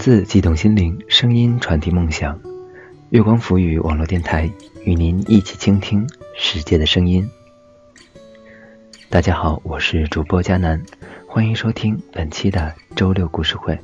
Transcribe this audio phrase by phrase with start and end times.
[0.00, 2.40] 字激动心灵，声音传递梦想。
[3.10, 4.50] 月光浮语网络电台
[4.82, 7.28] 与您一起倾听世界的声音。
[9.10, 10.82] 大家好，我是主播佳楠，
[11.26, 13.78] 欢迎收听本期的周六故事会。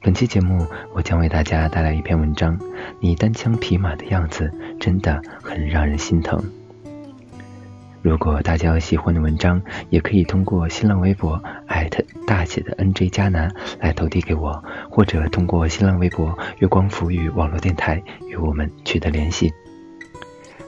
[0.00, 2.58] 本期节目，我将为大家带来一篇文章：
[2.98, 6.42] 你单枪匹马的样子真的很让人心疼。
[8.00, 11.42] 如果大家有喜欢的文章，也可以通过新浪微博
[11.88, 19.52] 特大写的 NJ 加南来投递给我，或者通过新浪微博月光浮语网络电台与我们取得联系。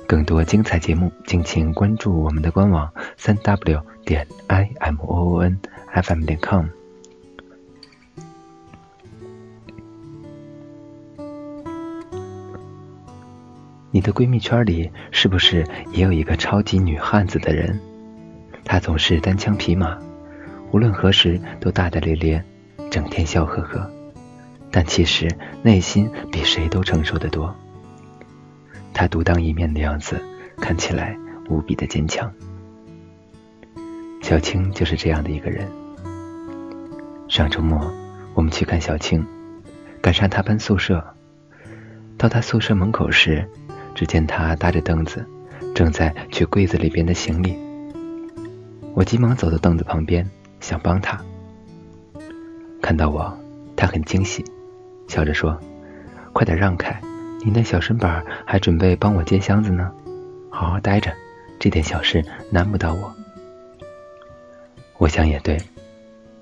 [0.06, 5.58] 更多精彩节目，敬请关注我们的官网三 w 点 i m o o n
[5.92, 6.66] f m 点 com。
[13.92, 17.80] 你的闺蜜圈里是不是也有一个超级女汉子的人？
[18.64, 19.98] 她总是单枪匹马，
[20.72, 22.44] 无论何时都大大咧咧，
[22.90, 23.90] 整天笑呵呵，
[24.70, 25.28] 但其实
[25.62, 27.54] 内心比谁都承受得多。
[28.92, 30.20] 他独当一面的样子
[30.58, 31.16] 看起来
[31.48, 32.32] 无比的坚强。
[34.22, 35.68] 小青就是这样的一个人。
[37.28, 37.92] 上周末
[38.34, 39.26] 我们去看小青，
[40.00, 41.04] 赶上她搬宿舍，
[42.16, 43.48] 到她宿舍门口时。
[43.92, 45.26] 只见他搭着凳子，
[45.74, 47.58] 正在取柜子里边的行李。
[48.94, 50.24] 我急忙走到凳子旁边，
[50.60, 51.20] 想帮他。
[52.80, 53.36] 看到我，
[53.76, 54.44] 他很惊喜，
[55.08, 55.58] 笑着说
[56.32, 57.00] ：“快点让开，
[57.44, 59.90] 你那小身板还准备帮我接箱子呢。
[60.50, 61.12] 好好待着，
[61.58, 63.12] 这点小事难不倒我。”
[64.98, 65.58] 我想也对，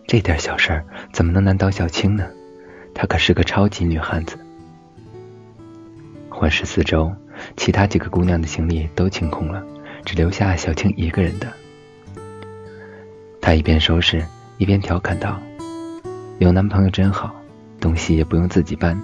[0.06, 2.28] 这点小事怎么能难倒小青呢？
[2.94, 4.36] 她可是个超级女汉子。
[6.28, 7.10] 环视四周。
[7.56, 9.64] 其他几个姑娘的行李都清空了，
[10.04, 11.46] 只留下小青一个人的。
[13.48, 14.22] 她一边收拾，
[14.58, 15.40] 一边调侃道
[16.38, 17.34] ：“有男朋友真好，
[17.80, 18.94] 东西也不用自己搬。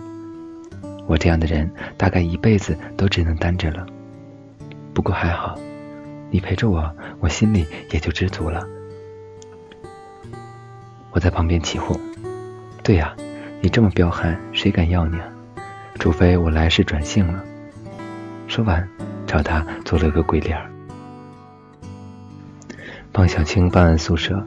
[1.06, 3.86] 我这样的人，大概一辈子都只能单着了。
[4.92, 5.58] 不过还好，
[6.30, 8.62] 你陪着我，我心里也就知足了。”
[11.12, 11.98] 我在旁边起哄
[12.84, 13.16] ：“对呀，
[13.62, 15.24] 你这么彪悍，谁敢要你啊？
[15.98, 17.42] 除非我来世转性了。”
[18.46, 18.86] 说完，
[19.26, 20.70] 朝他做了个鬼脸儿。
[23.16, 24.44] 帮小青搬完宿舍，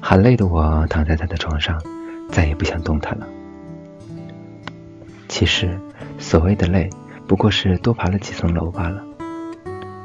[0.00, 1.82] 喊累的我躺在他的床上，
[2.30, 3.26] 再也不想动弹了。
[5.26, 5.76] 其实，
[6.16, 6.88] 所谓的累，
[7.26, 9.02] 不过是多爬了几层楼罢了。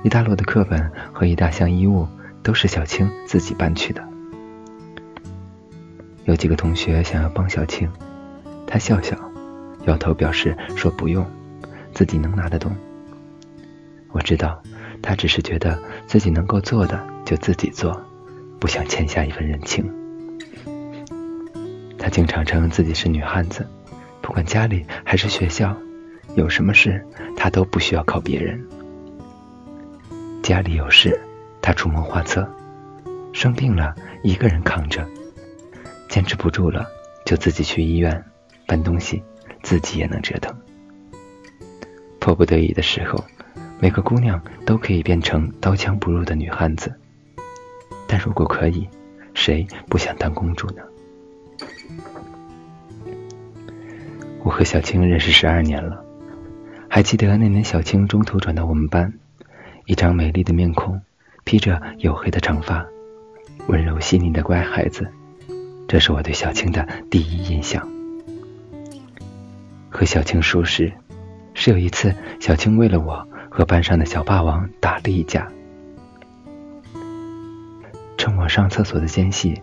[0.01, 2.07] 一大摞的课本和一大箱衣物，
[2.41, 4.03] 都是小青自己搬去的。
[6.25, 7.87] 有几个同学想要帮小青，
[8.65, 9.15] 他笑笑，
[9.85, 11.23] 摇头表示说不用，
[11.93, 12.75] 自己能拿得动。
[14.11, 14.59] 我知道，
[14.99, 15.77] 他只是觉得
[16.07, 18.00] 自己能够做的就自己做，
[18.59, 19.89] 不想欠下一份人情。
[21.97, 23.67] 他经常称自己是女汉子，
[24.22, 25.75] 不管家里还是学校，
[26.35, 28.61] 有什么事他都不需要靠别人。
[30.41, 31.19] 家里有事，
[31.61, 32.44] 他出谋划策；
[33.31, 35.01] 生病了，一个人扛着；
[36.09, 36.85] 坚持不住了，
[37.25, 38.23] 就自己去医院
[38.67, 39.23] 搬东西，
[39.61, 40.53] 自己也能折腾。
[42.19, 43.23] 迫不得已的时候。
[43.79, 46.94] 每个姑娘都可以变成刀枪不入的女汉子，
[48.16, 48.88] 但如果可以，
[49.34, 50.84] 谁不想当公主呢？
[54.44, 56.06] 我和小青认识十二年了，
[56.88, 59.12] 还记得那年小青中途转到我们班，
[59.88, 61.02] 一张美丽的面孔，
[61.44, 62.85] 披着黝黑的长发，
[63.66, 65.07] 温柔细腻的乖孩子，
[65.88, 67.90] 这是我对小青的第一印象。
[69.90, 70.94] 和小青熟识，
[71.56, 73.28] 是有一次小青为了我。
[73.50, 75.47] 和班上的小霸王打了一架，
[78.23, 79.61] 趁我上厕所的间隙，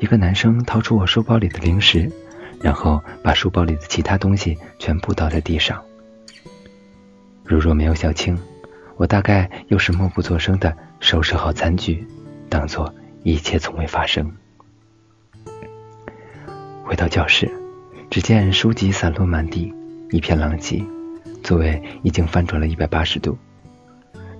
[0.00, 2.10] 一个男生掏出我书包里的零食，
[2.58, 5.84] 然后把书包里的其他东西全部倒在地上。
[7.44, 8.38] 如若没有小青，
[8.96, 12.02] 我大概又是默不作声的收拾好餐具，
[12.48, 12.94] 当做
[13.24, 14.32] 一切从未发生。
[16.84, 17.52] 回到教室，
[18.08, 19.70] 只见书籍散落满地，
[20.12, 20.82] 一片狼藉。
[21.42, 23.36] 座位已经翻转了一百八十度，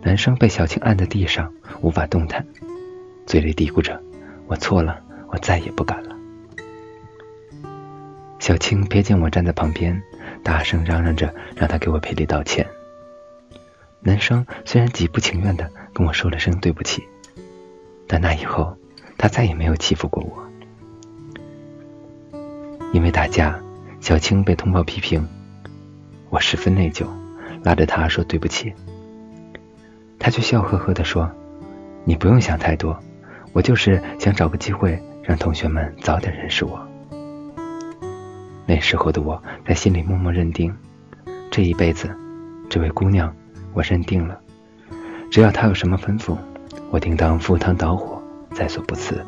[0.01, 2.47] 男生被小青按在地上，无法动弹，
[3.29, 4.03] 嘴里嘀咕着
[4.49, 6.17] ：“我错了，我再也不敢了。”
[8.41, 10.03] 小青瞥见我站在旁边，
[10.43, 12.67] 大声嚷嚷着让他给我赔礼道歉。
[14.01, 17.03] 男生虽然极不情愿的跟我说了声对不起，
[18.07, 18.75] 但那以后
[19.19, 20.43] 他再也没有欺负过我。
[22.95, 23.61] 因为打架，
[24.01, 25.23] 小青被通报批评。
[26.31, 27.07] 我十分内疚，
[27.63, 28.73] 拉着他说对不起，
[30.19, 31.31] 他却笑呵呵地说
[32.07, 32.99] ：“你不用想太多，
[33.53, 36.81] 我就是想找个机会让同学们早点认识我。
[38.67, 40.75] 那时候的我在心里默默认定，
[41.51, 42.11] 这一辈子，
[42.69, 43.35] 这位姑娘，
[43.73, 44.39] 我认定了，
[45.31, 46.37] 只要她有什么吩咐，
[46.91, 48.23] 我定当赴汤蹈火，
[48.53, 49.25] 在所不辞。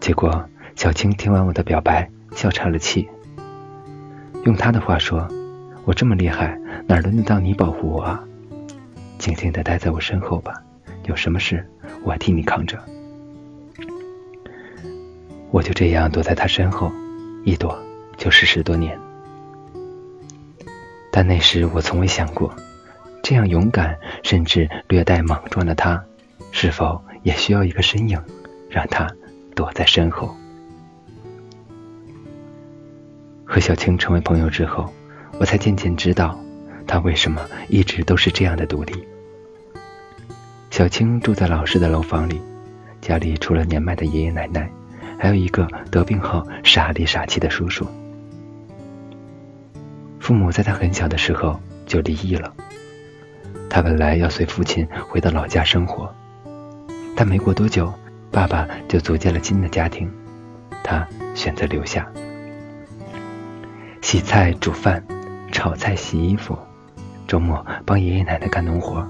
[0.00, 0.44] 结果，
[0.74, 3.08] 小青听完我的表白，笑岔了气。
[4.44, 5.28] 用她的话说
[5.86, 6.58] ：“我这么厉害，
[6.88, 8.24] 哪轮得到你保护我啊？
[9.18, 10.60] 静静的待在我身后吧，
[11.04, 11.66] 有什么事
[12.04, 12.78] 我替你扛着。”
[15.50, 16.90] 我就这样躲在他身后，
[17.44, 17.78] 一躲
[18.16, 18.98] 就是十多年。
[21.10, 22.54] 但那时我从未想过，
[23.22, 26.02] 这样勇敢甚至略带莽撞的他，
[26.52, 28.18] 是否也需要一个身影，
[28.70, 29.06] 让他
[29.54, 30.34] 躲在身后。
[33.44, 34.90] 和小青成为朋友之后，
[35.38, 36.40] 我才渐渐知道，
[36.86, 39.06] 他为什么一直都是这样的独立。
[40.82, 42.42] 小青住在老式的楼房里，
[43.00, 44.68] 家里除了年迈的爷爷奶奶，
[45.16, 47.86] 还有一个得病后傻里傻气的叔叔。
[50.18, 51.56] 父母在他很小的时候
[51.86, 52.52] 就离异了，
[53.70, 56.12] 他本来要随父亲回到老家生活，
[57.14, 57.94] 但没过多久，
[58.32, 60.10] 爸爸就组建了新的家庭，
[60.82, 62.10] 他选择留下。
[64.00, 65.00] 洗菜、煮饭、
[65.52, 66.58] 炒菜、洗衣服，
[67.28, 69.08] 周末帮爷爷奶奶干农活。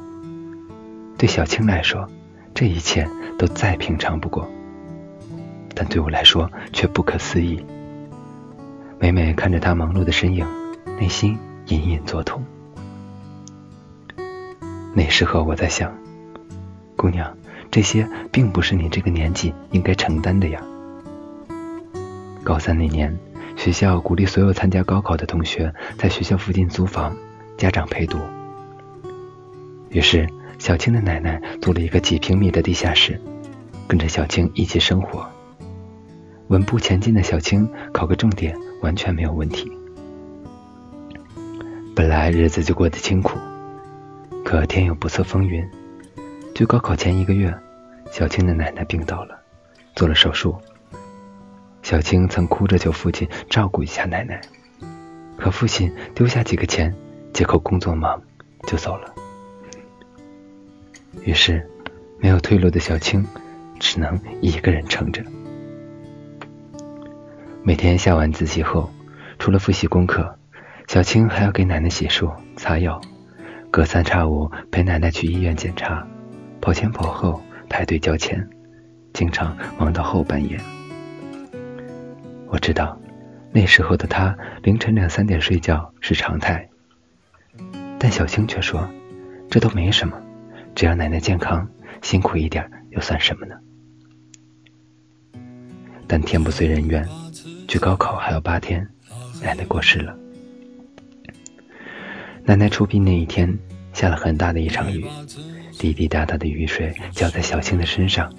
[1.22, 2.04] 对小青来说，
[2.52, 3.08] 这一切
[3.38, 4.44] 都再平常不过，
[5.72, 7.64] 但对我来说却不可思议。
[8.98, 10.44] 每每看着他忙碌的身影，
[10.98, 11.38] 内心
[11.68, 12.44] 隐隐作痛。
[14.92, 15.96] 那时候我在想，
[16.96, 17.32] 姑娘，
[17.70, 20.60] 这些并不是你这个年纪应该承担的呀。
[22.42, 23.16] 高三那年。
[23.54, 27.14] 学校鼓励所有参加高考的同学在学校附近租房，
[27.56, 28.18] 家长陪读。
[29.90, 30.26] 于是，
[30.62, 33.20] 小青的奶奶租了一个几平米的地下室，
[33.88, 35.28] 跟着小青一起生活。
[36.50, 39.68] 稳步前进的小青，考个重点完全没有问题。
[41.96, 43.36] 本来日子就过得清苦，
[44.44, 45.68] 可天有不测风云，
[46.54, 47.52] 就高考前一个月，
[48.12, 49.36] 小青的奶奶病倒了，
[49.96, 50.54] 做了手术。
[51.82, 54.40] 小青曾哭着求父亲照顾一下奶奶，
[55.36, 56.94] 可父亲丢下几个钱，
[57.32, 58.22] 借口工作忙
[58.68, 59.12] 就走了。
[61.20, 61.64] 于是，
[62.18, 63.24] 没有退路的小青
[63.78, 65.22] 只能一个人撑着。
[67.62, 68.90] 每天下晚自习后，
[69.38, 70.36] 除了复习功课，
[70.88, 73.00] 小青还要给奶奶洗漱、擦药，
[73.70, 76.04] 隔三差五陪奶奶去医院检查，
[76.60, 78.48] 跑前跑后排队交钱，
[79.12, 80.58] 经常忙到后半夜。
[82.48, 82.98] 我知道，
[83.52, 86.68] 那时候的他凌晨两三点睡觉是常态，
[87.98, 88.88] 但小青却说，
[89.48, 90.20] 这都没什么，
[90.74, 91.68] 只要奶奶健康，
[92.02, 93.54] 辛苦一点又算什么呢？
[96.06, 97.06] 但天不遂人愿，
[97.68, 98.86] 距高考还有八天，
[99.42, 100.16] 奶奶过世了。
[102.44, 103.56] 奶奶出殡那一天，
[103.92, 105.06] 下了很大的一场雨，
[105.78, 108.32] 滴滴答答的雨水浇在小青的身上，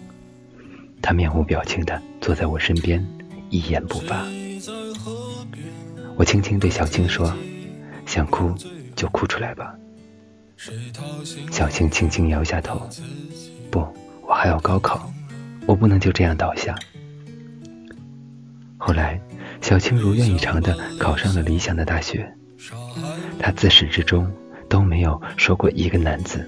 [1.02, 3.04] 她面无表情的坐在我身边。
[3.50, 4.26] 一言不发，
[6.16, 7.32] 我轻轻对小青说
[8.08, 8.52] ：“想哭
[8.96, 9.76] 就哭出来吧。”
[11.52, 12.90] 小青轻轻摇下头
[13.70, 13.86] ：“不，
[14.22, 15.12] 我还要高考，
[15.66, 16.74] 我不能就这样倒下。”
[18.78, 19.20] 后来，
[19.62, 22.34] 小青如愿以偿的考上了理想的大学，
[23.40, 24.32] 她自始至终
[24.70, 26.48] 都没有说过一个难字。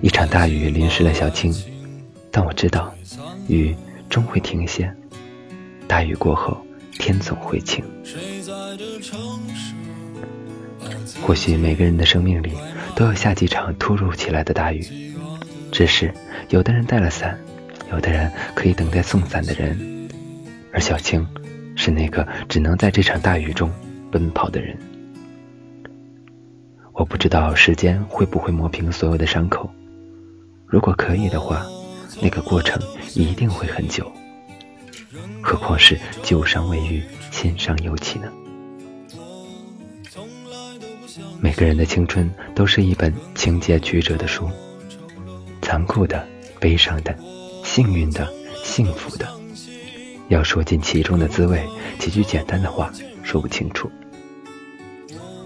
[0.00, 1.54] 一场大雨淋湿了小青，
[2.30, 2.92] 但我知道，
[3.48, 3.76] 雨
[4.08, 4.92] 终会停歇。
[5.86, 6.60] 大雨过后，
[6.92, 7.84] 天总会晴。
[8.02, 9.20] 谁在这城
[9.54, 9.74] 市
[11.22, 12.52] 或许每个人的生命里
[12.94, 14.84] 都要下几场突如其来的大雨，
[15.70, 16.12] 只是
[16.50, 17.38] 有的人带了伞，
[17.90, 20.08] 有的人可以等待送伞的人，
[20.72, 21.26] 而小青
[21.76, 23.70] 是那个只能在这场大雨中
[24.10, 24.76] 奔跑的人。
[26.92, 29.70] 我不知道时间会不会磨平所有的伤口，
[30.66, 31.64] 如果可以的话，
[32.20, 32.80] 那个过程
[33.14, 34.10] 一定会很久。
[35.42, 38.30] 何况是旧伤未愈，新伤又起呢？
[41.44, 44.48] 每个人的青春都是一本情节曲折的书，
[45.60, 46.24] 残酷的、
[46.60, 47.12] 悲伤的、
[47.64, 48.32] 幸运的、
[48.62, 49.28] 幸福的，
[50.28, 51.60] 要说尽其中的滋味，
[51.98, 52.92] 几句简单的话
[53.24, 53.90] 说不清楚。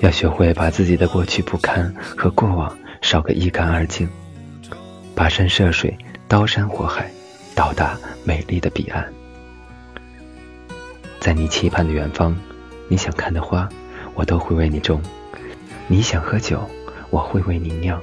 [0.00, 4.06] 要学会把自己的过去不堪和过往烧个一干二净，
[5.16, 5.96] 跋山涉水，
[6.28, 7.10] 刀山火海，
[7.54, 9.02] 到达美丽的彼岸。
[11.20, 12.36] 在你期盼的远方，
[12.86, 13.66] 你想看的花，
[14.14, 15.00] 我都会为你种；
[15.88, 16.68] 你想喝酒，
[17.10, 17.96] 我会为你酿；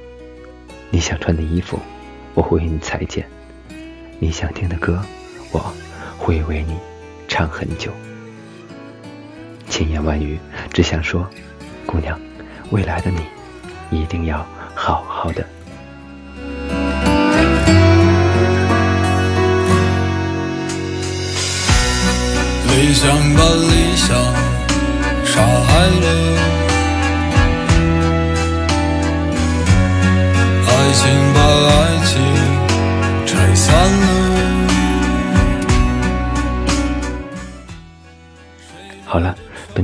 [0.90, 1.78] 你想穿的衣服，
[2.32, 3.22] 我会为你裁剪；
[4.18, 5.02] 你想听的歌，
[5.52, 5.72] 我
[6.16, 6.78] 会为你
[7.28, 7.92] 唱很久。
[9.68, 10.38] 千言万语，
[10.72, 11.28] 只想说，
[11.84, 12.18] 姑娘，
[12.70, 13.10] 未来的
[13.90, 15.46] 你一定要好好的。
[22.66, 24.33] 理想把理想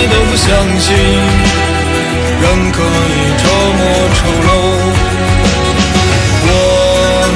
[0.00, 0.48] 我从来都不相
[0.80, 0.96] 信
[2.40, 3.44] 人可以这
[3.76, 3.80] 么
[4.16, 4.48] 丑陋。
[6.46, 6.48] 我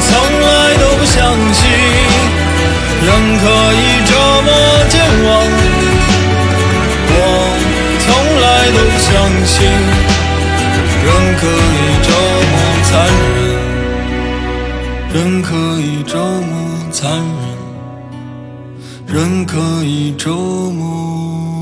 [0.01, 0.49] 从来
[0.81, 1.21] 都不相
[1.53, 1.61] 信
[3.05, 3.45] 人可
[3.75, 4.13] 以这
[4.45, 4.49] 么
[4.89, 4.95] 健
[5.25, 5.29] 忘，
[7.11, 7.13] 我
[8.01, 8.07] 从
[8.41, 9.13] 来都不相
[9.45, 9.55] 信。
[11.05, 11.07] 人
[11.37, 12.09] 可以这
[12.51, 12.53] 么
[12.85, 12.93] 残
[15.13, 16.53] 忍，人可以这么
[16.91, 17.03] 残
[19.07, 19.53] 忍，人可
[19.85, 21.54] 以这么。